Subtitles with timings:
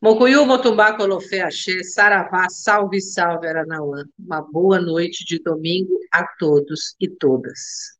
[0.00, 4.04] Mocuyu, Motumbá, Colofé, Axé, Saravá, salve, salve, Aranauã.
[4.18, 7.94] Uma boa noite de domingo a todos e todas.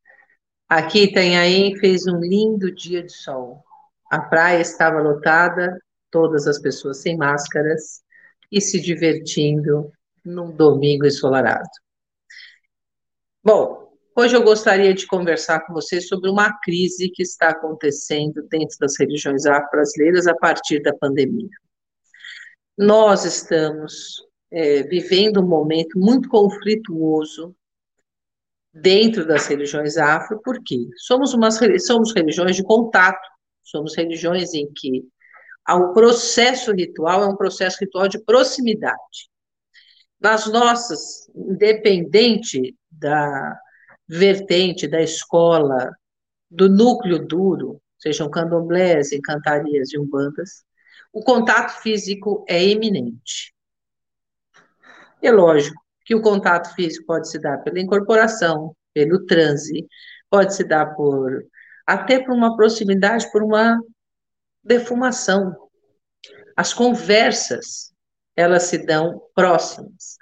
[0.68, 3.62] Aqui Itanhaém fez um lindo dia de sol.
[4.10, 5.78] A praia estava lotada,
[6.10, 8.02] todas as pessoas sem máscaras
[8.50, 9.90] e se divertindo
[10.24, 11.68] num domingo ensolarado.
[13.42, 13.83] Bom,
[14.16, 18.98] hoje eu gostaria de conversar com vocês sobre uma crise que está acontecendo dentro das
[18.98, 21.48] religiões afro-brasileiras a partir da pandemia.
[22.76, 27.54] Nós estamos é, vivendo um momento muito conflituoso
[28.72, 33.28] dentro das religiões afro, porque somos, umas, somos religiões de contato,
[33.62, 35.04] somos religiões em que
[35.68, 39.30] o processo ritual é um processo ritual de proximidade.
[40.20, 43.58] Nas nossas, independente da
[44.08, 45.90] vertente da escola,
[46.50, 50.64] do núcleo duro, sejam candomblés, encantarias e umbandas,
[51.12, 53.54] o contato físico é eminente.
[55.22, 59.86] É lógico que o contato físico pode se dar pela incorporação, pelo transe,
[60.28, 61.46] pode se dar por
[61.86, 63.78] até por uma proximidade, por uma
[64.62, 65.54] defumação.
[66.56, 67.92] As conversas,
[68.34, 70.16] elas se dão próximas.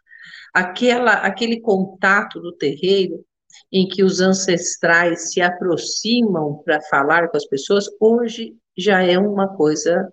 [0.53, 3.25] Aquela, aquele contato do terreiro
[3.73, 9.57] em que os ancestrais se aproximam para falar com as pessoas, hoje já é uma
[9.57, 10.13] coisa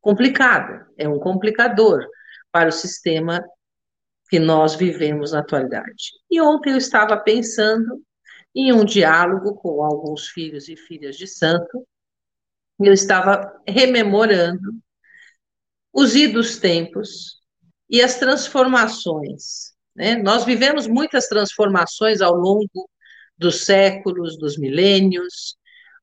[0.00, 2.06] complicada, é um complicador
[2.50, 3.42] para o sistema
[4.28, 6.12] que nós vivemos na atualidade.
[6.30, 8.02] E ontem eu estava pensando
[8.54, 11.86] em um diálogo com alguns filhos e filhas de santo,
[12.78, 14.74] eu estava rememorando
[15.92, 17.40] os idos tempos
[17.88, 19.71] e as transformações.
[19.94, 20.16] Né?
[20.16, 22.88] Nós vivemos muitas transformações ao longo
[23.36, 25.56] dos séculos, dos milênios,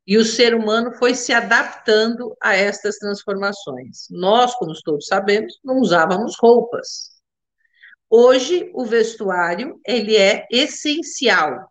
[0.05, 4.07] e o ser humano foi se adaptando a estas transformações.
[4.09, 7.11] Nós, como todos sabemos, não usávamos roupas.
[8.09, 11.69] Hoje, o vestuário ele é essencial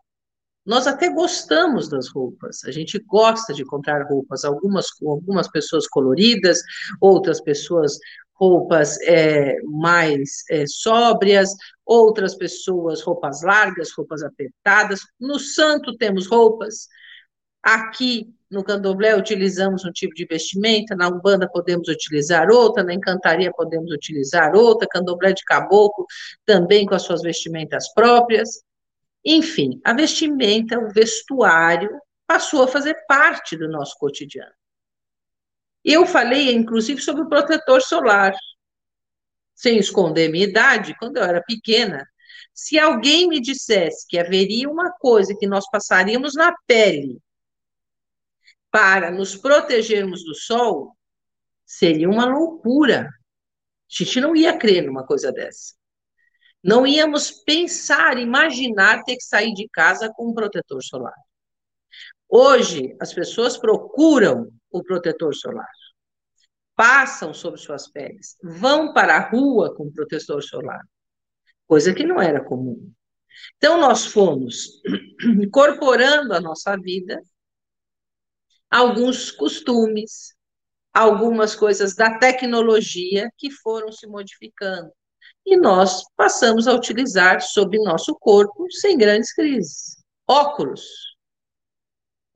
[0.68, 6.60] nós até gostamos das roupas, a gente gosta de comprar roupas, algumas, algumas pessoas coloridas,
[7.00, 7.96] outras pessoas
[8.38, 11.50] roupas é, mais é, sóbrias,
[11.84, 15.00] outras pessoas roupas largas, roupas apertadas.
[15.18, 16.88] No santo temos roupas.
[17.62, 23.52] Aqui no candomblé utilizamos um tipo de vestimenta, na umbanda podemos utilizar outra, na encantaria
[23.52, 26.06] podemos utilizar outra, candomblé de caboclo
[26.46, 28.62] também com as suas vestimentas próprias.
[29.24, 31.90] Enfim, a vestimenta, o vestuário,
[32.26, 34.57] passou a fazer parte do nosso cotidiano.
[35.90, 38.34] Eu falei, inclusive, sobre o protetor solar.
[39.54, 42.06] Sem esconder minha idade, quando eu era pequena,
[42.52, 47.18] se alguém me dissesse que haveria uma coisa que nós passaríamos na pele
[48.70, 50.94] para nos protegermos do sol,
[51.64, 53.08] seria uma loucura.
[53.08, 53.08] A
[53.88, 55.74] gente não ia crer numa coisa dessa.
[56.62, 61.16] Não íamos pensar, imaginar ter que sair de casa com um protetor solar.
[62.28, 65.68] Hoje, as pessoas procuram o protetor solar,
[66.78, 70.80] passam sobre suas peles, vão para a rua com protetor solar,
[71.66, 72.92] coisa que não era comum.
[73.56, 74.80] Então, nós fomos
[75.42, 77.20] incorporando à nossa vida
[78.70, 80.36] alguns costumes,
[80.94, 84.92] algumas coisas da tecnologia que foram se modificando
[85.44, 89.96] e nós passamos a utilizar sobre nosso corpo sem grandes crises.
[90.28, 91.17] Óculos.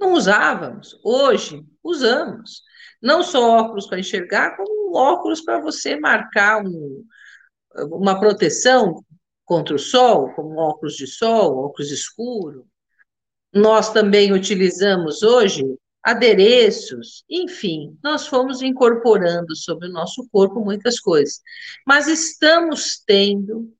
[0.02, 2.64] Não usávamos, hoje usamos.
[3.00, 7.04] Não só óculos para enxergar, como óculos para você marcar um,
[7.84, 9.04] uma proteção
[9.44, 12.66] contra o sol, como óculos de sol, óculos escuro.
[13.54, 15.62] Nós também utilizamos hoje
[16.02, 21.40] adereços, enfim, nós fomos incorporando sobre o nosso corpo muitas coisas.
[21.86, 23.72] Mas estamos tendo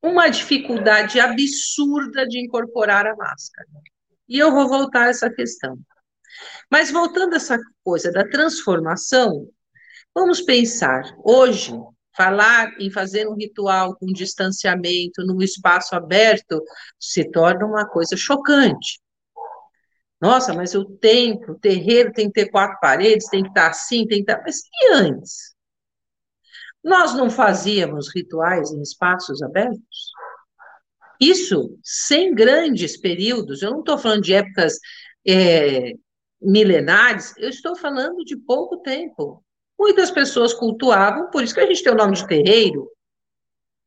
[0.00, 3.68] uma dificuldade absurda de incorporar a máscara.
[4.30, 5.76] E eu vou voltar a essa questão.
[6.70, 9.48] Mas voltando a essa coisa da transformação,
[10.14, 11.72] vamos pensar, hoje,
[12.16, 16.62] falar em fazer um ritual com distanciamento num espaço aberto
[16.98, 19.00] se torna uma coisa chocante.
[20.20, 24.06] Nossa, mas o templo, o terreiro tem que ter quatro paredes, tem que estar assim,
[24.06, 24.42] tem que estar.
[24.44, 25.56] Mas e antes?
[26.84, 30.12] Nós não fazíamos rituais em espaços abertos?
[31.20, 34.78] Isso sem grandes períodos, eu não estou falando de épocas
[35.26, 35.92] é,
[36.40, 39.44] milenares, eu estou falando de pouco tempo.
[39.78, 42.90] Muitas pessoas cultuavam, por isso que a gente tem o nome de terreiro,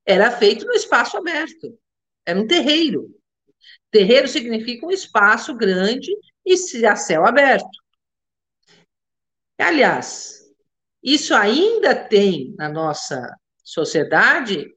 [0.06, 1.78] era feito no espaço aberto,
[2.26, 3.10] era um terreiro.
[3.90, 6.12] Terreiro significa um espaço grande
[6.46, 7.84] e a céu aberto.
[9.58, 10.44] Aliás,
[11.04, 14.74] Isso ainda tem na nossa sociedade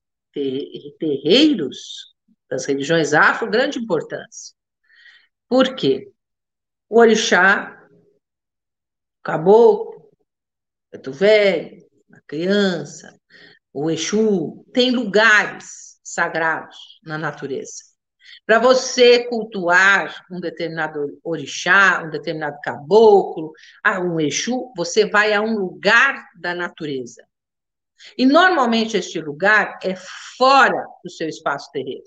[0.99, 2.16] terreiros
[2.49, 4.55] das religiões afro grande importância.
[5.49, 6.13] Por quê?
[6.89, 10.11] O orixá, o caboclo,
[11.07, 13.19] o velho, a criança,
[13.73, 17.85] o Exu, tem lugares sagrados na natureza.
[18.45, 23.53] Para você cultuar um determinado orixá, um determinado caboclo,
[24.01, 27.27] um Exu, você vai a um lugar da natureza.
[28.17, 29.95] E normalmente este lugar é
[30.37, 32.05] fora do seu espaço terreno.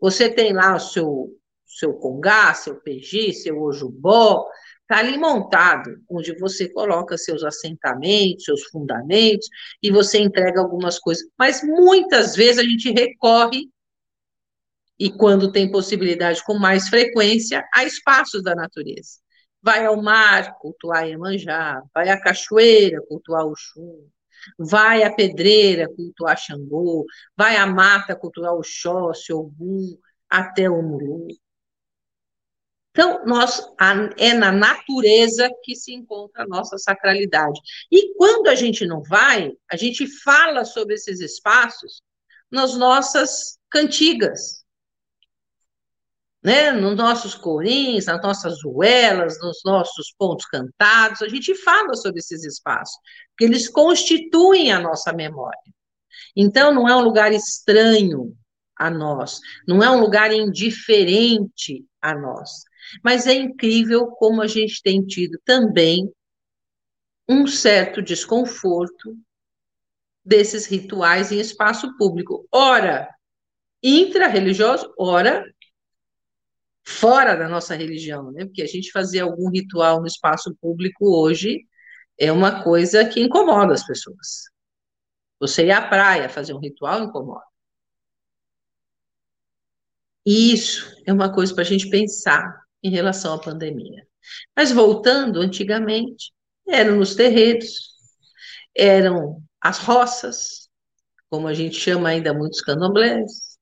[0.00, 1.28] Você tem lá o seu,
[1.66, 4.46] seu congá, seu PG, seu ojubó,
[4.82, 9.48] está ali montado, onde você coloca seus assentamentos, seus fundamentos,
[9.82, 11.24] e você entrega algumas coisas.
[11.38, 13.68] Mas muitas vezes a gente recorre,
[14.98, 19.18] e quando tem possibilidade com mais frequência, a espaços da natureza.
[19.60, 24.06] Vai ao mar, cultuar Iemanjá, vai à cachoeira, cultuar o chum,
[24.58, 27.04] vai à pedreira, cultuar Xangô,
[27.36, 29.96] vai à mata, cultuar Oxóssi, Ogum,
[30.28, 31.28] até o Mulu.
[32.90, 33.60] Então, nós,
[34.16, 37.60] é na natureza que se encontra a nossa sacralidade.
[37.90, 42.02] E quando a gente não vai, a gente fala sobre esses espaços
[42.48, 44.63] nas nossas cantigas,
[46.44, 46.70] né?
[46.72, 52.44] nos nossos corins, nas nossas ruelas, nos nossos pontos cantados, a gente fala sobre esses
[52.44, 52.96] espaços,
[53.30, 55.58] porque eles constituem a nossa memória.
[56.36, 58.36] Então, não é um lugar estranho
[58.76, 62.50] a nós, não é um lugar indiferente a nós.
[63.02, 66.12] Mas é incrível como a gente tem tido também
[67.26, 69.16] um certo desconforto
[70.22, 72.46] desses rituais em espaço público.
[72.52, 73.08] Ora,
[73.82, 75.44] intra-religioso, ora,
[76.86, 78.44] fora da nossa religião, né?
[78.44, 81.66] Porque a gente fazer algum ritual no espaço público hoje
[82.18, 84.44] é uma coisa que incomoda as pessoas.
[85.40, 87.44] Você ir à praia fazer um ritual incomoda.
[90.26, 94.06] E isso é uma coisa para a gente pensar em relação à pandemia.
[94.56, 96.32] Mas voltando, antigamente,
[96.66, 97.94] eram nos terreiros,
[98.74, 100.68] eram as roças,
[101.28, 103.58] como a gente chama ainda muitos candomblés,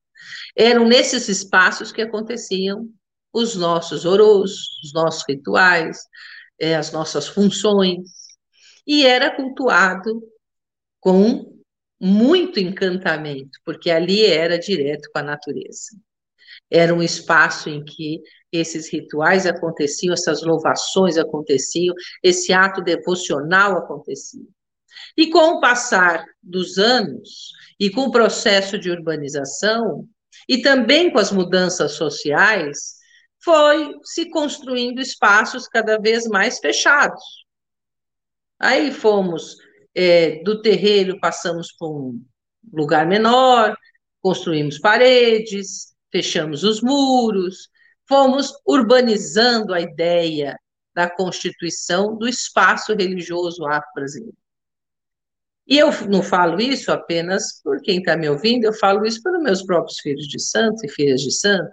[0.57, 2.89] eram nesses espaços que aconteciam
[3.32, 4.52] os nossos orôs,
[4.84, 5.99] os nossos rituais,
[6.61, 8.00] é, as nossas funções,
[8.87, 10.23] e era cultuado
[11.00, 11.61] com
[12.00, 15.96] muito encantamento, porque ali era direto com a natureza.
[16.70, 18.20] Era um espaço em que
[18.50, 24.44] esses rituais aconteciam, essas louvações aconteciam, esse ato devocional acontecia.
[25.17, 30.08] E com o passar dos anos, e com o processo de urbanização,
[30.49, 33.01] e também com as mudanças sociais,
[33.44, 37.23] foi se construindo espaços cada vez mais fechados.
[38.59, 39.56] Aí fomos
[39.94, 42.25] é, do terreiro, passamos por um
[42.73, 43.77] lugar menor,
[44.21, 47.69] construímos paredes, fechamos os muros,
[48.09, 50.56] fomos urbanizando a ideia
[50.95, 54.37] da constituição do espaço religioso afro-brasileiro.
[55.67, 59.43] E eu não falo isso apenas por quem está me ouvindo, eu falo isso pelos
[59.43, 61.73] meus próprios filhos de santo e filhas de santo.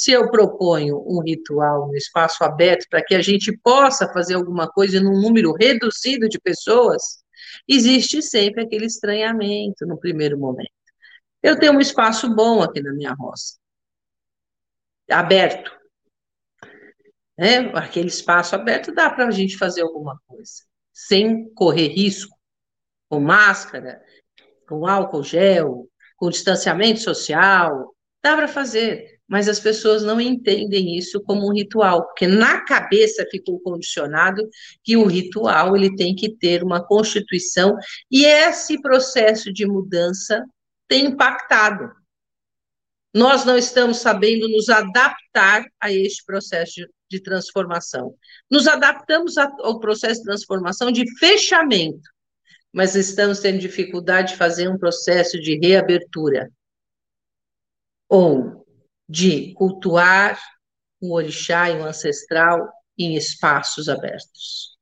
[0.00, 4.66] Se eu proponho um ritual no espaço aberto para que a gente possa fazer alguma
[4.66, 7.22] coisa num número reduzido de pessoas,
[7.68, 10.72] existe sempre aquele estranhamento no primeiro momento.
[11.42, 13.58] Eu tenho um espaço bom aqui na minha roça
[15.10, 15.70] aberto.
[17.38, 17.70] Né?
[17.74, 20.62] Aquele espaço aberto dá para a gente fazer alguma coisa,
[20.94, 22.34] sem correr risco,
[23.06, 24.02] com máscara,
[24.66, 31.22] com álcool gel, com distanciamento social, dá para fazer, mas as pessoas não entendem isso
[31.22, 34.48] como um ritual, porque na cabeça ficou condicionado
[34.82, 37.76] que o ritual ele tem que ter uma constituição
[38.10, 40.44] e esse processo de mudança
[40.88, 41.92] tem impactado
[43.14, 48.14] nós não estamos sabendo nos adaptar a este processo de, de transformação.
[48.48, 52.08] Nos adaptamos ao processo de transformação de fechamento,
[52.72, 56.48] mas estamos tendo dificuldade de fazer um processo de reabertura
[58.08, 58.59] ou
[59.10, 60.40] de cultuar
[61.00, 64.78] o orixá e o ancestral em espaços abertos.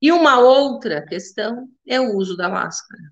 [0.00, 3.02] E uma outra questão é o uso da máscara.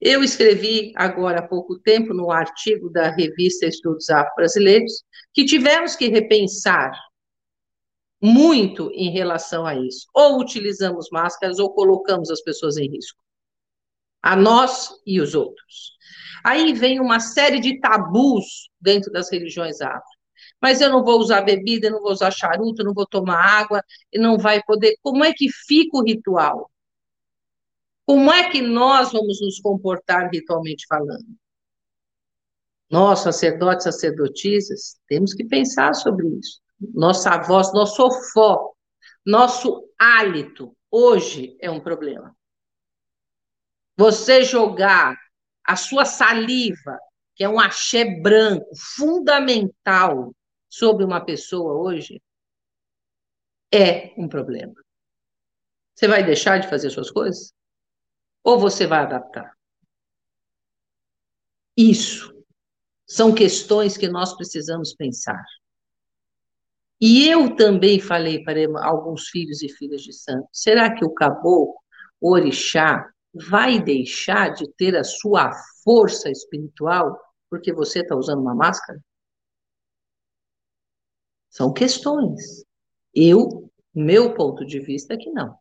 [0.00, 6.08] Eu escrevi agora há pouco tempo no artigo da revista Estudos Afro-Brasileiros que tivemos que
[6.08, 6.92] repensar
[8.20, 10.06] muito em relação a isso.
[10.12, 13.22] Ou utilizamos máscaras ou colocamos as pessoas em risco.
[14.22, 15.92] A nós e os outros.
[16.44, 20.02] Aí vem uma série de tabus dentro das religiões afro.
[20.60, 23.42] Mas eu não vou usar bebida, eu não vou usar charuto, eu não vou tomar
[23.42, 24.96] água, e não vai poder.
[25.02, 26.70] Como é que fica o ritual?
[28.06, 31.26] Como é que nós vamos nos comportar ritualmente falando?
[32.90, 36.60] Nós, sacerdotes, sacerdotisas, temos que pensar sobre isso.
[36.92, 38.72] Nossa voz, nosso fó,
[39.24, 42.36] nosso hálito, hoje é um problema.
[43.96, 45.16] Você jogar
[45.64, 46.98] a sua saliva,
[47.34, 50.34] que é um axé branco, fundamental
[50.68, 52.20] sobre uma pessoa hoje,
[53.72, 54.74] é um problema.
[55.94, 57.52] Você vai deixar de fazer suas coisas?
[58.42, 59.56] Ou você vai adaptar?
[61.76, 62.32] Isso
[63.06, 65.42] são questões que nós precisamos pensar.
[67.00, 71.74] E eu também falei para alguns filhos e filhas de santo: será que o caboclo,
[72.20, 78.54] o orixá, vai deixar de ter a sua força espiritual porque você está usando uma
[78.54, 78.98] máscara?
[81.50, 82.64] São questões.
[83.14, 85.54] Eu, meu ponto de vista é que não.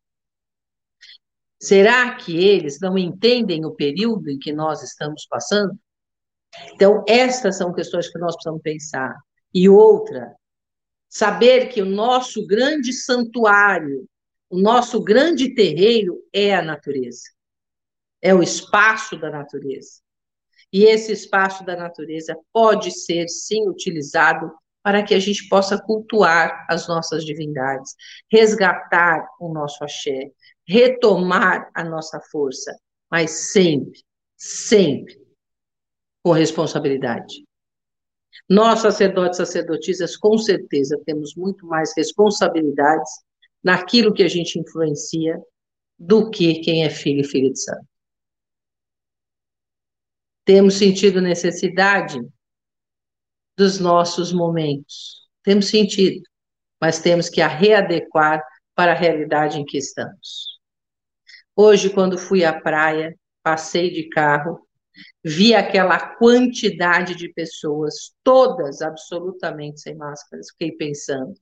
[1.59, 5.77] Será que eles não entendem o período em que nós estamos passando?
[6.73, 9.15] Então, estas são questões que nós precisamos pensar.
[9.53, 10.33] E outra,
[11.09, 14.07] saber que o nosso grande santuário,
[14.49, 17.23] o nosso grande terreiro é a natureza.
[18.21, 20.01] É o espaço da natureza.
[20.71, 24.51] E esse espaço da natureza pode ser, sim, utilizado
[24.83, 27.93] para que a gente possa cultuar as nossas divindades,
[28.31, 30.31] resgatar o nosso axé,
[30.67, 32.75] retomar a nossa força,
[33.09, 34.01] mas sempre,
[34.37, 35.19] sempre
[36.23, 37.45] com responsabilidade.
[38.49, 43.11] Nós, sacerdotes e sacerdotisas, com certeza temos muito mais responsabilidades
[43.63, 45.39] naquilo que a gente influencia
[45.97, 47.90] do que quem é filho e filha de santo.
[50.45, 52.19] Temos sentido necessidade
[53.57, 55.27] dos nossos momentos.
[55.43, 56.21] Temos sentido,
[56.79, 58.41] mas temos que a readequar
[58.75, 60.59] para a realidade em que estamos.
[61.55, 64.67] Hoje, quando fui à praia, passei de carro,
[65.23, 71.33] vi aquela quantidade de pessoas, todas absolutamente sem máscaras, fiquei pensando.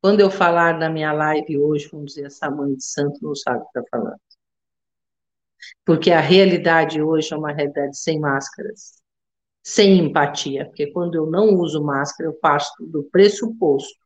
[0.00, 3.58] Quando eu falar na minha live hoje, vamos dizer, essa mãe de santo não sabe
[3.58, 4.20] o que está falando.
[5.84, 9.02] Porque a realidade hoje é uma realidade sem máscaras
[9.62, 14.00] sem empatia, porque quando eu não uso máscara, eu passo do pressuposto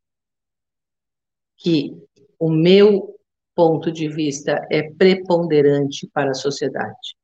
[1.56, 1.96] que
[2.38, 3.18] o meu
[3.54, 7.16] ponto de vista é preponderante para a sociedade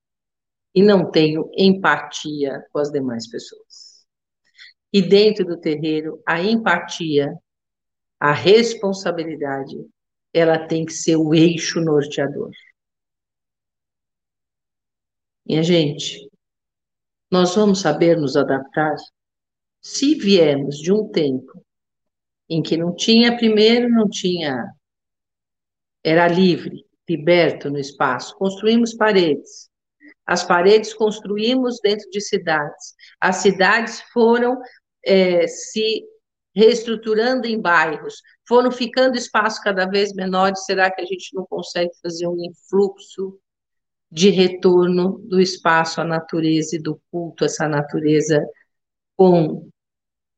[0.75, 4.07] e não tenho empatia com as demais pessoas.
[4.91, 7.35] E dentro do terreiro, a empatia,
[8.19, 9.77] a responsabilidade,
[10.33, 12.51] ela tem que ser o eixo norteador.
[15.45, 16.31] Minha gente,
[17.31, 18.95] nós vamos saber nos adaptar
[19.81, 21.65] se viemos de um tempo
[22.49, 24.65] em que não tinha, primeiro, não tinha,
[26.05, 29.69] era livre, liberto no espaço, construímos paredes.
[30.25, 32.95] As paredes construímos dentro de cidades.
[33.21, 34.61] As cidades foram
[35.05, 36.05] é, se
[36.55, 40.65] reestruturando em bairros, foram ficando espaços cada vez menores.
[40.65, 43.41] Será que a gente não consegue fazer um influxo
[44.13, 48.47] de retorno do espaço à natureza e do culto essa natureza
[49.17, 49.67] com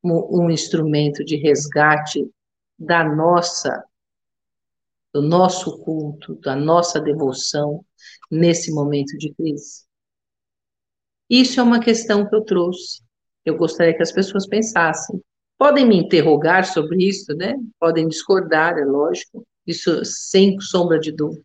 [0.04, 2.31] um instrumento de resgate
[2.78, 3.85] da nossa
[5.12, 7.85] do nosso culto, da nossa devoção
[8.31, 9.85] nesse momento de crise.
[11.31, 13.00] Isso é uma questão que eu trouxe.
[13.45, 15.21] Eu gostaria que as pessoas pensassem.
[15.57, 17.54] Podem me interrogar sobre isso, né?
[17.78, 19.47] Podem discordar, é lógico.
[19.64, 21.45] Isso sem sombra de dúvida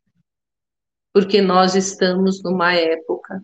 [1.14, 3.44] porque nós estamos numa época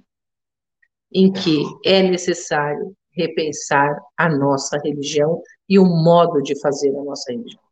[1.13, 7.31] em que é necessário repensar a nossa religião e o modo de fazer a nossa
[7.31, 7.63] religião.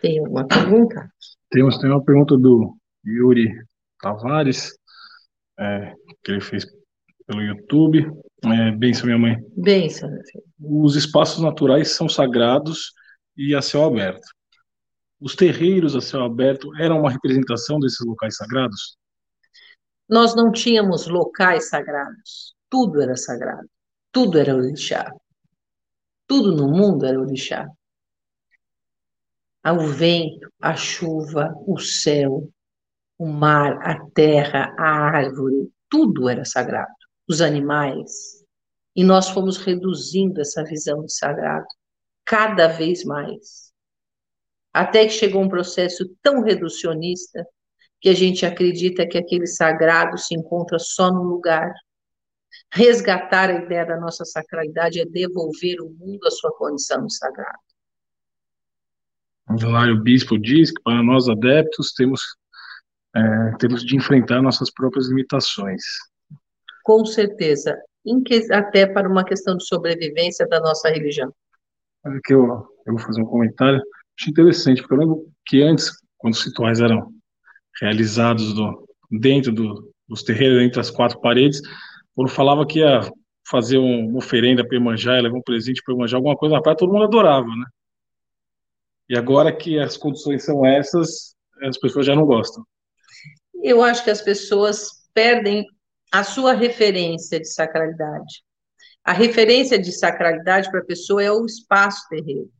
[0.00, 1.10] Tem alguma pergunta?
[1.50, 3.50] Temos, tem uma pergunta do Yuri
[4.00, 4.76] Tavares,
[5.58, 6.66] é, que ele fez
[7.26, 8.06] pelo YouTube.
[8.44, 9.36] É, benção, minha mãe.
[9.56, 10.44] Benção, meu filho.
[10.60, 12.92] Os espaços naturais são sagrados
[13.36, 14.26] e a céu aberto.
[15.20, 18.98] Os terreiros a céu aberto eram uma representação desses locais sagrados?
[20.08, 22.54] Nós não tínhamos locais sagrados.
[22.68, 23.68] Tudo era sagrado.
[24.12, 25.10] Tudo era orixá.
[26.26, 27.66] Tudo no mundo era orixá.
[29.64, 32.48] O vento, a chuva, o céu,
[33.18, 36.92] o mar, a terra, a árvore, tudo era sagrado.
[37.28, 38.44] Os animais.
[38.94, 41.66] E nós fomos reduzindo essa visão de sagrado
[42.24, 43.65] cada vez mais
[44.76, 47.46] até que chegou um processo tão reducionista
[47.98, 51.72] que a gente acredita que aquele sagrado se encontra só no lugar.
[52.70, 57.58] Resgatar a ideia da nossa sacralidade é devolver o mundo à sua condição de sagrado.
[59.48, 62.20] O Hilário Bispo diz que para nós adeptos temos
[63.16, 65.82] é, temos de enfrentar nossas próprias limitações.
[66.84, 67.80] Com certeza,
[68.52, 71.32] até para uma questão de sobrevivência da nossa religião.
[72.04, 73.80] Aqui eu, eu vou fazer um comentário,
[74.18, 77.12] acho interessante, porque eu lembro que antes, quando os rituais eram
[77.80, 81.60] realizados do, dentro do, dos terreiros, entre as quatro paredes,
[82.14, 83.00] quando falava que ia
[83.48, 86.76] fazer um, uma oferenda para Iemanjá, levar um presente para Iemanjá, alguma coisa na praia,
[86.76, 87.64] todo mundo adorava, né?
[89.08, 92.64] E agora que as condições são essas, as pessoas já não gostam.
[93.62, 95.64] Eu acho que as pessoas perdem
[96.12, 98.42] a sua referência de sacralidade.
[99.04, 102.50] A referência de sacralidade para a pessoa é o espaço terreno.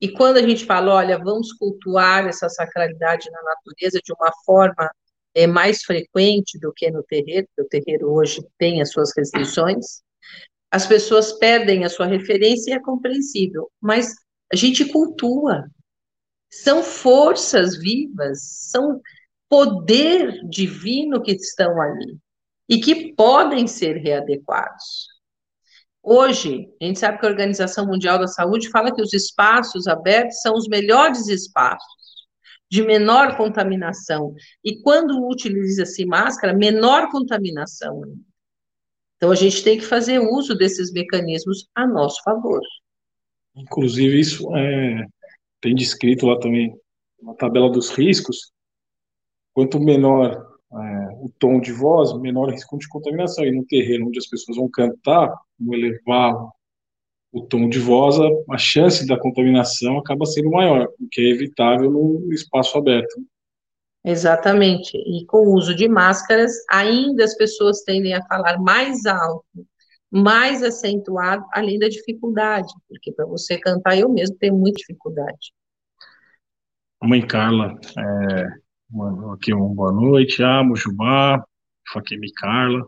[0.00, 4.90] E quando a gente fala, olha, vamos cultuar essa sacralidade na natureza de uma forma
[5.34, 10.02] é, mais frequente do que no terreiro, o terreiro hoje tem as suas restrições,
[10.70, 14.14] as pessoas perdem a sua referência e é compreensível, mas
[14.52, 15.64] a gente cultua.
[16.50, 19.00] São forças vivas, são
[19.48, 22.18] poder divino que estão ali
[22.68, 25.13] e que podem ser readequados.
[26.06, 30.42] Hoje, a gente sabe que a Organização Mundial da Saúde fala que os espaços abertos
[30.42, 32.04] são os melhores espaços
[32.70, 34.34] de menor contaminação.
[34.62, 38.02] E quando utiliza-se máscara, menor contaminação.
[39.16, 42.60] Então, a gente tem que fazer uso desses mecanismos a nosso favor.
[43.56, 45.06] Inclusive, isso é,
[45.58, 46.76] tem descrito lá também
[47.22, 48.52] na tabela dos riscos.
[49.54, 53.46] Quanto menor é, o tom de voz, menor risco de contaminação.
[53.46, 56.34] E no terreno onde as pessoas vão cantar, vão elevar
[57.32, 61.30] o tom de voz, a, a chance da contaminação acaba sendo maior, o que é
[61.30, 63.20] evitável no espaço aberto.
[64.04, 64.98] Exatamente.
[64.98, 69.66] E com o uso de máscaras, ainda as pessoas tendem a falar mais alto,
[70.10, 75.54] mais acentuado, além da dificuldade, porque para você cantar, eu mesmo tenho muita dificuldade.
[77.02, 78.63] Mãe Carla, é,
[78.94, 80.40] Mandou aqui uma boa noite.
[80.40, 81.44] Ah, Mujubá,
[81.92, 82.86] Fakemi Carla.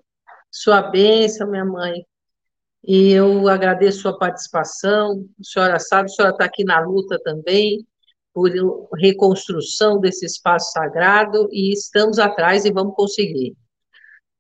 [0.53, 2.07] Sua bênção, minha mãe.
[2.85, 5.27] E eu agradeço sua participação.
[5.41, 7.85] A senhora sabe, a senhora está aqui na luta também
[8.33, 8.49] por
[8.97, 13.57] reconstrução desse espaço sagrado e estamos atrás e vamos conseguir.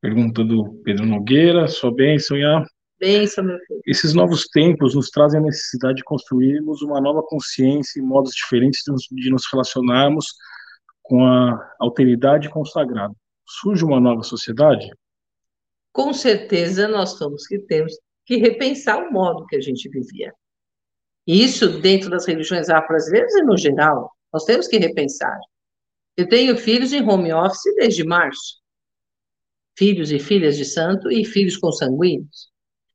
[0.00, 2.64] Pergunta do Pedro Nogueira, sua bênção, Iá.
[3.00, 3.80] Bênção, meu filho.
[3.84, 8.82] Esses novos tempos nos trazem a necessidade de construirmos uma nova consciência e modos diferentes
[9.10, 10.26] de nos relacionarmos
[11.08, 13.14] com a alteridade consagrada,
[13.46, 14.90] surge uma nova sociedade?
[15.92, 17.92] Com certeza nós temos que temos
[18.24, 20.32] que repensar o modo que a gente vivia.
[21.26, 25.38] Isso dentro das religiões afro-brasileiras e no geral, nós temos que repensar.
[26.16, 28.60] Eu tenho filhos em home office desde março.
[29.78, 32.50] Filhos e filhas de santo e filhos consanguíneos.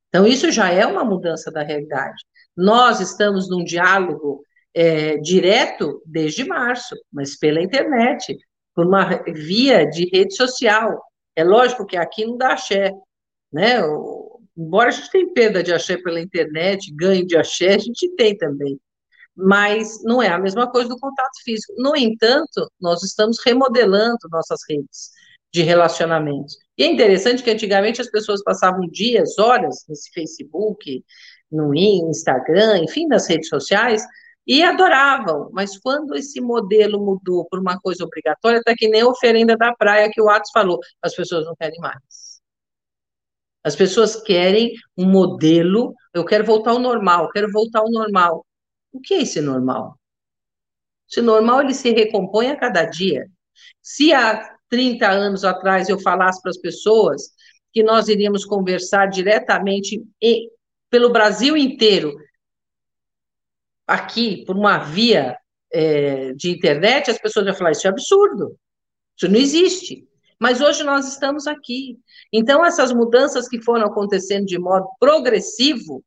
[0.10, 2.22] Então, isso já é uma mudança da realidade.
[2.56, 4.44] Nós estamos num diálogo
[4.74, 8.38] é, direto desde março, mas pela internet,
[8.74, 11.02] por uma via de rede social.
[11.36, 12.92] É lógico que aqui não dá axé,
[13.52, 13.80] né?
[14.58, 18.38] Embora a gente tenha perda de axé pela internet, ganho de axé, a gente tem
[18.38, 18.80] também.
[19.36, 21.74] Mas não é a mesma coisa do contato físico.
[21.78, 25.12] No entanto, nós estamos remodelando nossas redes
[25.54, 26.54] de relacionamento.
[26.78, 31.04] E é interessante que antigamente as pessoas passavam dias, horas nesse Facebook,
[31.52, 34.04] no Instagram, enfim, nas redes sociais,
[34.46, 39.08] e adoravam, mas quando esse modelo mudou por uma coisa obrigatória, está que nem a
[39.08, 42.42] oferenda da praia que o Atos falou, as pessoas não querem mais.
[43.64, 48.46] As pessoas querem um modelo, eu quero voltar ao normal, quero voltar ao normal.
[48.92, 49.96] O que é esse normal?
[51.10, 53.28] Esse normal, ele se recompõe a cada dia.
[53.82, 57.32] Se há 30 anos atrás eu falasse para as pessoas
[57.72, 60.04] que nós iríamos conversar diretamente
[60.90, 62.16] pelo Brasil inteiro
[63.92, 65.38] aqui por uma via
[65.72, 68.58] é, de internet, as pessoas vão falar: isso é absurdo,
[69.16, 70.08] isso não existe.
[70.40, 72.00] Mas hoje nós estamos aqui.
[72.34, 76.04] Então, essas mudanças que foram acontecendo de modo progressivo,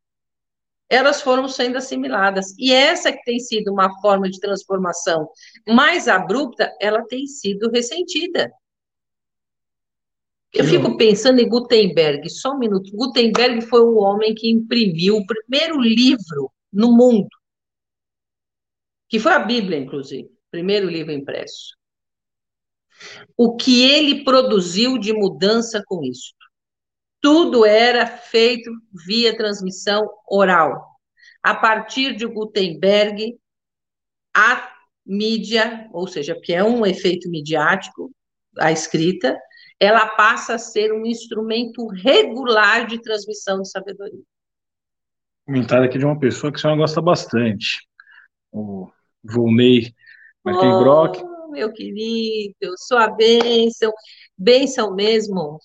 [0.89, 2.47] elas foram sendo assimiladas.
[2.59, 5.29] E essa que tem sido uma forma de transformação
[5.69, 8.53] mais abrupta, ela tem sido ressentida.
[10.53, 12.91] Eu fico pensando em Gutenberg, só um minuto.
[12.93, 17.29] Gutenberg foi o homem que imprimiu o primeiro livro no mundo
[19.15, 21.77] que foi a Bíblia, inclusive, primeiro livro impresso.
[23.37, 26.35] O que ele produziu de mudança com isso?
[27.21, 28.69] Tudo era feito
[29.07, 30.85] via transmissão oral.
[31.41, 33.39] A partir de Gutenberg,
[34.37, 34.69] a
[35.07, 38.11] mídia, ou seja, que é um efeito midiático,
[38.59, 39.39] a escrita,
[39.79, 44.25] ela passa a ser um instrumento regular de transmissão de sabedoria.
[45.47, 47.79] Comentário aqui de uma pessoa que a senhora gosta bastante
[48.51, 48.91] o
[49.25, 49.93] Volney
[50.45, 53.93] Martin oh, meu querido, sua bênção,
[54.37, 55.59] bênção mesmo.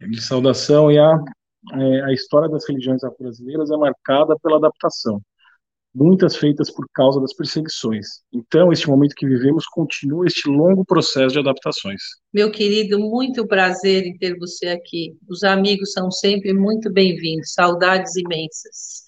[0.00, 1.14] De saudação, e a,
[1.72, 5.20] é, a história das religiões afro-brasileiras é marcada pela adaptação,
[5.94, 8.06] muitas feitas por causa das perseguições.
[8.32, 12.02] Então, este momento que vivemos continua este longo processo de adaptações.
[12.32, 15.16] Meu querido, muito prazer em ter você aqui.
[15.28, 19.04] Os amigos são sempre muito bem-vindos, saudades imensas.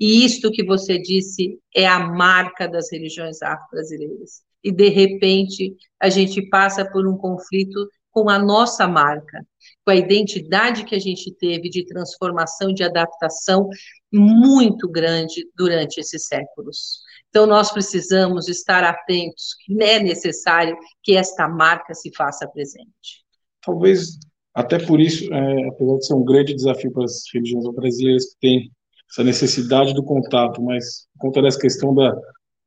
[0.00, 4.40] E isto que você disse é a marca das religiões afro-brasileiras.
[4.64, 9.46] E, de repente, a gente passa por um conflito com a nossa marca,
[9.84, 13.68] com a identidade que a gente teve de transformação, de adaptação
[14.10, 17.00] muito grande durante esses séculos.
[17.28, 23.24] Então, nós precisamos estar atentos, é necessário que esta marca se faça presente.
[23.62, 24.18] Talvez,
[24.54, 28.40] até por isso, é, apesar de ser um grande desafio para as religiões brasileiras que
[28.40, 28.70] têm
[29.10, 32.14] essa necessidade do contato, mas por conta dessa questão da,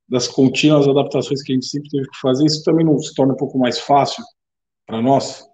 [0.10, 3.34] das contínuas adaptações que a gente sempre teve que fazer, isso também não se torna
[3.34, 4.24] um pouco mais fácil
[4.86, 5.46] para nós?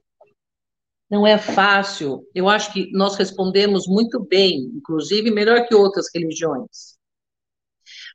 [1.09, 2.23] Não é fácil.
[2.33, 6.97] Eu acho que nós respondemos muito bem, inclusive melhor que outras religiões,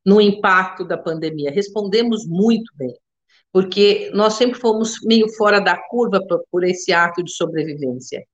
[0.05, 1.51] no impacto da pandemia.
[1.51, 2.95] Respondemos muito bem,
[3.53, 8.25] porque nós sempre fomos meio fora da curva por, por esse ato de sobrevivência.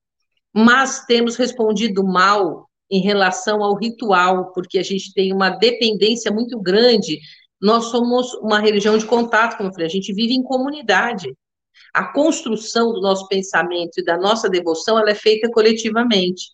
[0.53, 6.61] Mas temos respondido mal em relação ao ritual, porque a gente tem uma dependência muito
[6.61, 7.18] grande.
[7.61, 11.33] Nós somos uma religião de contato, como eu falei, a gente vive em comunidade.
[11.94, 16.44] A construção do nosso pensamento e da nossa devoção, ela é feita coletivamente.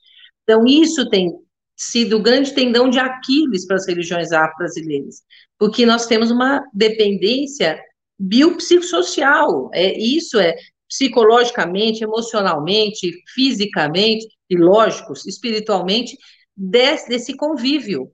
[0.43, 1.33] Então, isso tem
[1.77, 5.23] sido o grande tendão de Aquiles para as religiões afro-brasileiras,
[5.59, 7.79] porque nós temos uma dependência
[8.19, 10.57] biopsicossocial, é, isso é
[10.89, 16.17] psicologicamente, emocionalmente, fisicamente, e lógicos, espiritualmente,
[16.57, 18.11] desse, desse convívio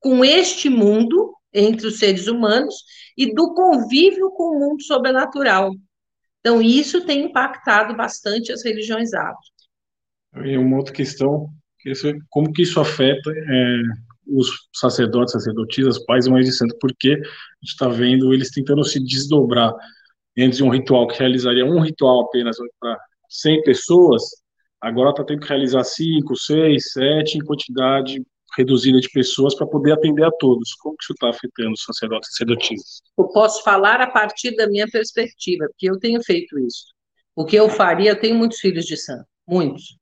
[0.00, 2.74] com este mundo entre os seres humanos
[3.16, 5.72] e do convívio com o mundo sobrenatural.
[6.40, 9.54] Então, isso tem impactado bastante as religiões afro.
[10.44, 11.48] E uma outra questão,
[12.28, 13.82] como que isso afeta é,
[14.26, 18.84] os sacerdotes, sacerdotisas, pais e mães de santo, porque a gente está vendo eles tentando
[18.84, 19.72] se desdobrar
[20.36, 24.22] entre um ritual que realizaria um ritual apenas para 100 pessoas,
[24.84, 28.22] Agora está tendo que realizar cinco, seis, sete, em quantidade
[28.54, 30.74] reduzida de pessoas para poder atender a todos.
[30.74, 33.00] Como que isso está afetando os sacerdotes e sacerdotisas?
[33.18, 36.84] Eu posso falar a partir da minha perspectiva, porque eu tenho feito isso.
[37.34, 39.96] O que eu faria, eu tenho muitos filhos de santo, muitos.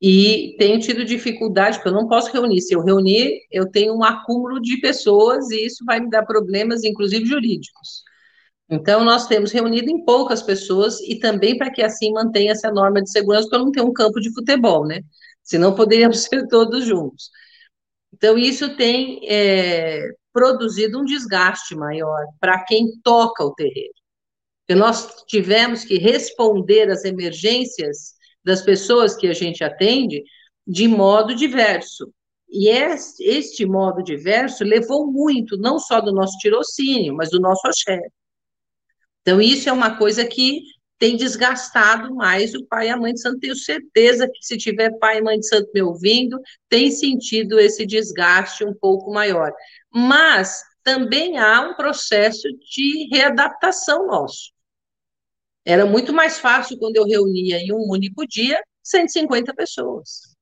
[0.00, 2.62] E tenho tido dificuldade, porque eu não posso reunir.
[2.62, 6.84] Se eu reunir, eu tenho um acúmulo de pessoas e isso vai me dar problemas,
[6.84, 8.02] inclusive jurídicos.
[8.70, 13.02] Então, nós temos reunido em poucas pessoas e também para que assim mantenha essa norma
[13.02, 15.00] de segurança, para não ter um campo de futebol, né?
[15.42, 17.30] Senão poderíamos ser todos juntos.
[18.14, 20.02] Então, isso tem é,
[20.32, 23.94] produzido um desgaste maior para quem toca o terreiro.
[24.66, 30.22] Porque nós tivemos que responder às emergências das pessoas que a gente atende
[30.64, 32.12] de modo diverso.
[32.48, 38.00] E este, modo diverso levou muito, não só do nosso tirocínio, mas do nosso axé.
[39.22, 40.62] Então, isso é uma coisa que
[40.98, 43.40] tem desgastado mais o pai e a mãe de santo.
[43.40, 47.86] Tenho certeza que se tiver pai e mãe de santo me ouvindo, tem sentido esse
[47.86, 49.50] desgaste um pouco maior.
[49.90, 54.52] Mas também há um processo de readaptação nosso.
[55.64, 60.36] Era muito mais fácil quando eu reunia em um único dia 150 pessoas.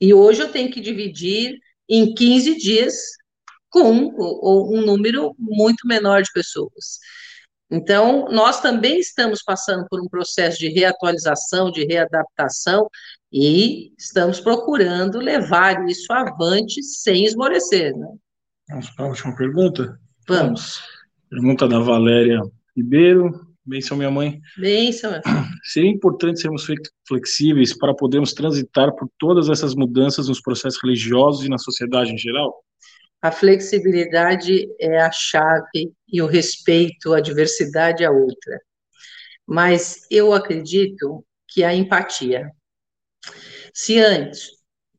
[0.00, 2.94] E hoje eu tenho que dividir em 15 dias
[3.68, 6.98] com um número muito menor de pessoas.
[7.70, 12.88] Então, nós também estamos passando por um processo de reatualização, de readaptação,
[13.32, 17.96] e estamos procurando levar isso avante sem esmorecer.
[17.96, 18.08] Né?
[18.68, 20.00] Vamos para a última pergunta?
[20.26, 20.82] Vamos.
[21.28, 22.40] Pergunta da Valéria
[22.76, 23.48] Ribeiro.
[23.64, 24.40] Benção, minha mãe.
[24.56, 25.12] Benção.
[25.62, 26.66] Seria importante sermos
[27.06, 32.18] flexíveis para podermos transitar por todas essas mudanças nos processos religiosos e na sociedade em
[32.18, 32.52] geral?
[33.22, 38.60] A flexibilidade é a chave e o respeito à diversidade é outra.
[39.46, 42.50] Mas eu acredito que a empatia.
[43.74, 44.50] Se antes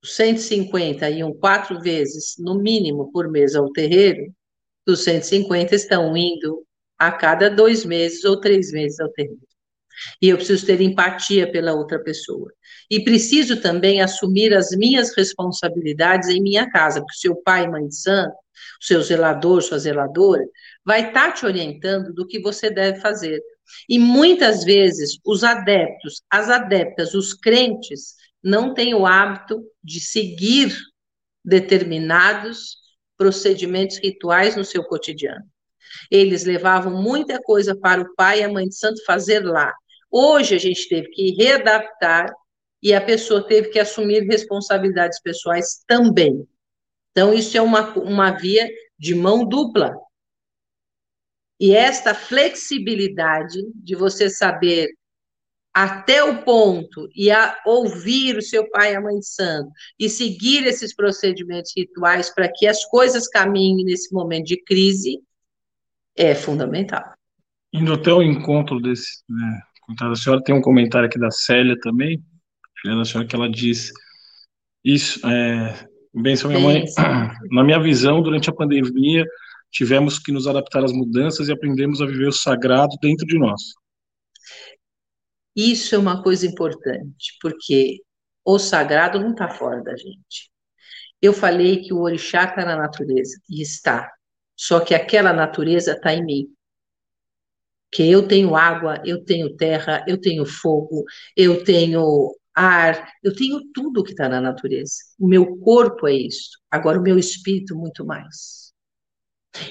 [0.04, 4.34] os 150 iam quatro vezes, no mínimo, por mês ao terreiro,
[4.88, 6.66] os 150 estão indo
[6.98, 9.48] a cada dois meses ou três meses ao terreiro.
[10.22, 12.52] E eu preciso ter empatia pela outra pessoa.
[12.90, 17.96] E preciso também assumir as minhas responsabilidades em minha casa, porque seu pai, mãe de
[17.96, 18.36] santo,
[18.80, 20.44] seu zelador, sua zeladora,
[20.86, 23.42] vai estar tá te orientando do que você deve fazer.
[23.88, 30.76] E muitas vezes os adeptos, as adeptas, os crentes, não têm o hábito de seguir
[31.44, 32.78] determinados
[33.18, 35.46] procedimentos rituais no seu cotidiano.
[36.10, 39.74] Eles levavam muita coisa para o pai e a mãe de santo fazer lá.
[40.10, 42.32] Hoje a gente teve que readaptar
[42.84, 46.48] e a pessoa teve que assumir responsabilidades pessoais também.
[47.12, 49.94] Então, isso é uma, uma via de mão dupla.
[51.60, 54.90] E esta flexibilidade de você saber
[55.74, 60.10] até o ponto e a ouvir o seu pai e a mãe de santo e
[60.10, 65.22] seguir esses procedimentos rituais para que as coisas caminhem nesse momento de crise
[66.16, 67.04] é fundamental.
[67.74, 69.62] Indo até o encontro desse, né,
[70.00, 72.22] a senhora tem um comentário aqui da Célia também,
[72.82, 73.92] filha da senhora, que ela diz
[74.84, 76.86] isso, é, benção minha mãe,
[77.52, 79.26] na minha visão, durante a pandemia,
[79.72, 83.62] tivemos que nos adaptar às mudanças e aprendemos a viver o sagrado dentro de nós.
[85.56, 88.02] Isso é uma coisa importante, porque
[88.44, 90.50] o sagrado não está fora da gente.
[91.22, 94.10] Eu falei que o orixá está na natureza, e está.
[94.62, 96.48] Só que aquela natureza está em mim.
[97.92, 101.04] Que eu tenho água, eu tenho terra, eu tenho fogo,
[101.36, 104.94] eu tenho ar, eu tenho tudo que está na natureza.
[105.20, 106.60] O meu corpo é isso.
[106.70, 108.72] Agora, o meu espírito, muito mais.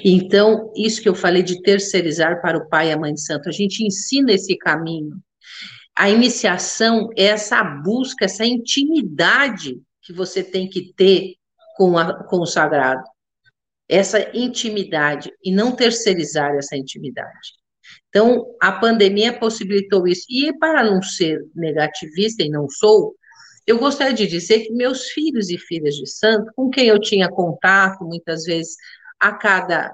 [0.04, 3.52] Então, isso que eu falei de terceirizar para o pai e a mãe santo, a
[3.52, 5.22] gente ensina esse caminho
[6.00, 11.34] a iniciação é essa busca, essa intimidade que você tem que ter
[11.76, 13.02] com, a, com o sagrado.
[13.90, 17.58] Essa intimidade, e não terceirizar essa intimidade.
[18.08, 20.24] Então, a pandemia possibilitou isso.
[20.30, 23.16] E para não ser negativista, e não sou,
[23.66, 27.28] eu gostaria de dizer que meus filhos e filhas de santo, com quem eu tinha
[27.28, 28.76] contato, muitas vezes
[29.18, 29.92] a cada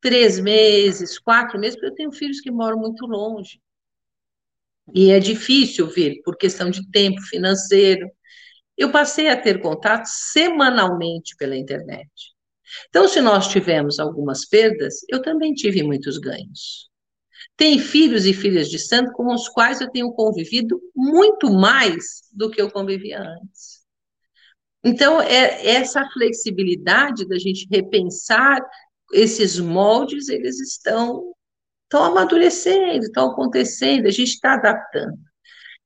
[0.00, 3.60] três meses, quatro meses, porque eu tenho filhos que moram muito longe.
[4.94, 8.08] E é difícil vir por questão de tempo financeiro.
[8.76, 12.35] Eu passei a ter contato semanalmente pela internet.
[12.88, 16.88] Então, se nós tivemos algumas perdas, eu também tive muitos ganhos.
[17.56, 22.50] Tem filhos e filhas de santo com os quais eu tenho convivido muito mais do
[22.50, 23.84] que eu convivia antes.
[24.84, 28.60] Então, é essa flexibilidade da gente repensar
[29.12, 31.32] esses moldes, eles estão
[31.86, 35.16] estão amadurecendo, estão acontecendo, a gente está adaptando.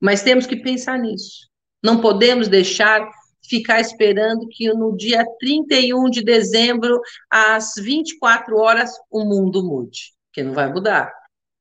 [0.01, 1.49] Mas temos que pensar nisso.
[1.83, 3.07] Não podemos deixar
[3.43, 7.01] ficar esperando que no dia 31 de dezembro,
[7.31, 11.13] às 24 horas, o mundo mude, que não vai mudar.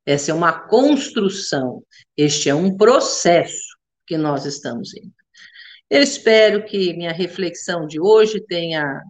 [0.06, 1.84] Essa é uma construção,
[2.18, 5.14] este é um processo que nós estamos indo.
[5.90, 9.02] Eu espero que minha reflexão de hoje tenha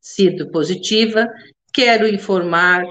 [0.00, 1.28] sido positiva.
[1.72, 2.84] Quero informar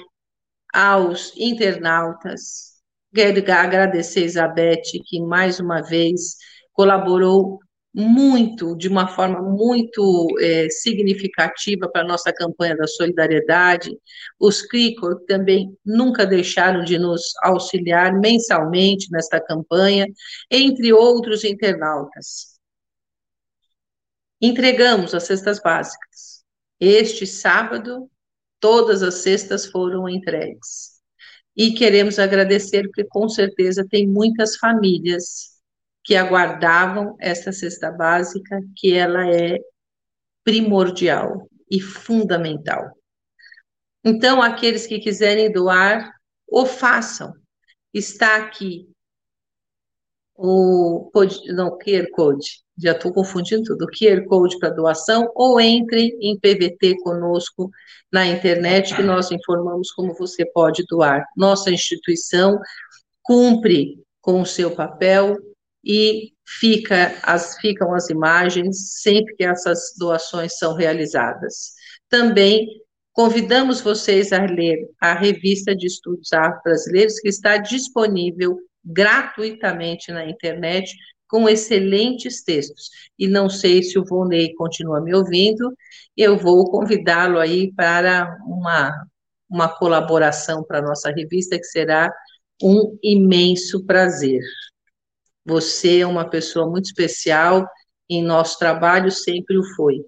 [0.73, 2.81] aos internautas.
[3.13, 6.35] Quero agradecer a Elizabeth, que mais uma vez
[6.73, 7.59] colaborou
[7.97, 13.97] muito, de uma forma muito é, significativa para a nossa campanha da solidariedade.
[14.39, 20.05] Os CRICOR também nunca deixaram de nos auxiliar mensalmente nesta campanha,
[20.51, 22.59] entre outros internautas.
[24.39, 26.43] Entregamos as cestas básicas.
[26.79, 28.07] Este sábado,
[28.59, 31.01] todas as cestas foram entregues.
[31.55, 35.56] E queremos agradecer, porque com certeza tem muitas famílias
[36.07, 39.59] que aguardavam essa cesta básica, que ela é
[40.41, 42.93] primordial e fundamental.
[44.05, 46.09] Então, aqueles que quiserem doar,
[46.47, 47.33] o façam.
[47.93, 48.87] Está aqui
[50.33, 51.11] o
[51.53, 56.39] não, QR Code, já estou confundindo tudo, o QR Code para doação, ou entre em
[56.39, 57.69] PVT conosco
[58.09, 61.25] na internet, que nós informamos como você pode doar.
[61.35, 62.57] Nossa instituição
[63.21, 65.35] cumpre com o seu papel
[65.87, 71.71] e fica as, ficam as imagens sempre que essas doações são realizadas.
[72.09, 72.67] Também
[73.13, 80.93] convidamos vocês a ler a revista de estudos afro-brasileiros, que está disponível gratuitamente na internet,
[81.29, 82.89] com excelentes textos.
[83.17, 85.73] E não sei se o Vonei continua me ouvindo,
[86.15, 88.91] eu vou convidá-lo aí para uma,
[89.49, 92.11] uma colaboração para a nossa revista, que será
[92.61, 94.41] um imenso prazer.
[95.47, 97.65] Você é uma pessoa muito especial,
[98.09, 100.03] em nosso trabalho sempre o foi.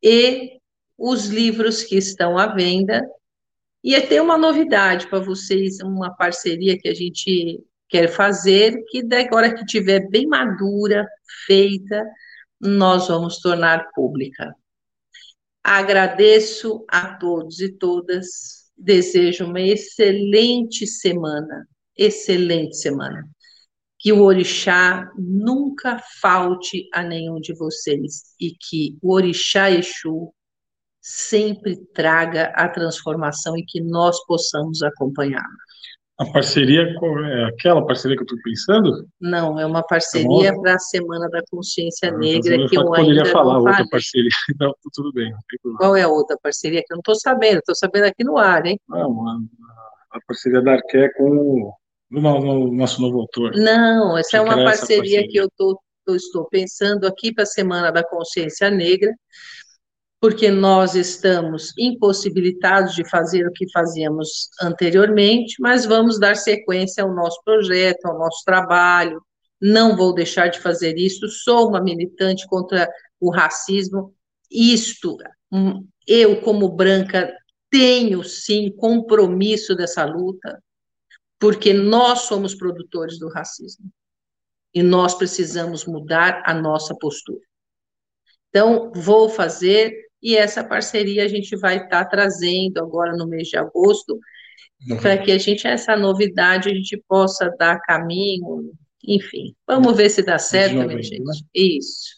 [0.00, 0.60] E
[0.96, 3.02] os livros que estão à venda,
[3.82, 9.18] e tem uma novidade para vocês, uma parceria que a gente quer fazer, que da
[9.32, 11.06] hora que tiver bem madura,
[11.46, 12.04] feita,
[12.60, 14.54] nós vamos tornar pública.
[15.62, 23.28] Agradeço a todos e todas, desejo uma excelente semana, excelente semana.
[24.06, 30.32] Que o orixá nunca falte a nenhum de vocês e que o orixá Exu
[31.00, 35.44] sempre traga a transformação e que nós possamos acompanhá-la.
[36.18, 39.08] A parceria é aquela parceria que eu estou pensando?
[39.20, 43.08] Não, é uma parceria para a Semana da Consciência ah, Negra que eu, eu ainda
[43.08, 43.88] poderia falar outra falei.
[43.90, 44.30] parceria.
[44.60, 45.34] Não, tudo bem.
[45.78, 47.58] Qual é a outra parceria que eu não estou sabendo?
[47.58, 48.78] Estou sabendo aqui no ar, hein?
[48.88, 49.38] Não, a,
[50.12, 51.72] a parceria da Arqué com
[52.12, 53.52] o, o nosso novo autor.
[53.56, 57.46] Não, essa é uma parceria, parceria, que eu, tô, eu estou pensando aqui para a
[57.46, 59.12] Semana da Consciência Negra,
[60.20, 67.14] porque nós estamos impossibilitados de fazer o que fazíamos anteriormente, mas vamos dar sequência ao
[67.14, 69.20] nosso projeto, ao nosso trabalho.
[69.60, 71.28] Não vou deixar de fazer isso.
[71.28, 72.88] Sou uma militante contra
[73.20, 74.14] o racismo.
[74.50, 75.16] Isto,
[75.52, 77.32] hum, eu, como branca,
[77.70, 80.62] tenho sim compromisso dessa luta,
[81.38, 83.90] porque nós somos produtores do racismo
[84.74, 87.40] e nós precisamos mudar a nossa postura.
[88.48, 93.48] Então, vou fazer e essa parceria a gente vai estar tá trazendo agora no mês
[93.48, 94.18] de agosto,
[94.88, 94.96] uhum.
[94.96, 98.72] para que a gente, essa novidade, a gente possa dar caminho,
[99.06, 101.22] enfim, vamos ver se dá certo, minha gente.
[101.22, 101.32] Né?
[101.54, 102.10] Isso.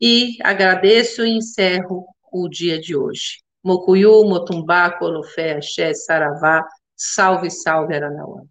[0.00, 3.38] E agradeço e encerro o dia de hoje.
[3.62, 6.64] Mocuyu, Motumbá, Colofé, Axé, Saravá,
[7.00, 8.42] salve, salve, Aranauã.